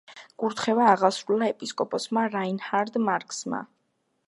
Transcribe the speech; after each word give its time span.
კურთხევა 0.43 0.87
აღასრულა 0.93 1.51
ეპისკოპოსმა 1.51 2.25
რაინჰარდ 2.37 3.01
მარქსმა. 3.11 3.63